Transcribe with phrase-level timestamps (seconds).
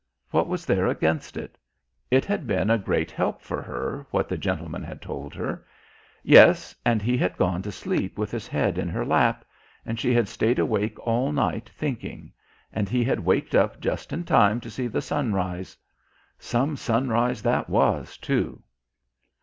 [0.31, 1.59] What was there against it?
[2.09, 5.63] It had been a great help for her what the gentleman had told her...
[6.23, 9.45] Yes, and he had gone to sleep with his head in her lap...
[9.85, 12.33] and she had stayed awake all night thinking...
[12.73, 15.77] and he had waked up just in time to see the sun rise.
[16.39, 18.63] Some sunrise that was, too.